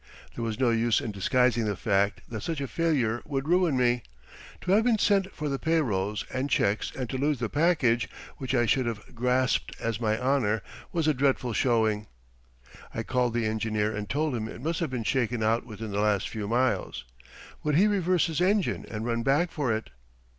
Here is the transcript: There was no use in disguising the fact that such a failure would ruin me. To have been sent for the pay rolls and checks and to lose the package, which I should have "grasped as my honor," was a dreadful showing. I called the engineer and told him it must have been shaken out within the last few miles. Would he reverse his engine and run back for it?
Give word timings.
There 0.33 0.43
was 0.43 0.59
no 0.59 0.71
use 0.71 0.99
in 0.99 1.11
disguising 1.11 1.65
the 1.65 1.75
fact 1.75 2.21
that 2.27 2.41
such 2.41 2.59
a 2.59 2.67
failure 2.67 3.21
would 3.23 3.47
ruin 3.47 3.77
me. 3.77 4.01
To 4.61 4.71
have 4.71 4.83
been 4.83 4.97
sent 4.97 5.31
for 5.31 5.47
the 5.47 5.59
pay 5.59 5.79
rolls 5.79 6.25
and 6.33 6.49
checks 6.49 6.91
and 6.97 7.07
to 7.11 7.19
lose 7.19 7.37
the 7.37 7.49
package, 7.49 8.09
which 8.37 8.55
I 8.55 8.65
should 8.65 8.87
have 8.87 9.13
"grasped 9.13 9.75
as 9.79 10.01
my 10.01 10.17
honor," 10.19 10.63
was 10.91 11.07
a 11.07 11.13
dreadful 11.13 11.53
showing. 11.53 12.07
I 12.91 13.03
called 13.03 13.35
the 13.35 13.45
engineer 13.45 13.95
and 13.95 14.09
told 14.09 14.33
him 14.33 14.47
it 14.47 14.59
must 14.63 14.79
have 14.79 14.89
been 14.89 15.03
shaken 15.03 15.43
out 15.43 15.67
within 15.67 15.91
the 15.91 16.01
last 16.01 16.27
few 16.27 16.47
miles. 16.47 17.05
Would 17.61 17.75
he 17.75 17.85
reverse 17.85 18.25
his 18.25 18.41
engine 18.41 18.87
and 18.89 19.05
run 19.05 19.21
back 19.21 19.51
for 19.51 19.71
it? 19.71 19.91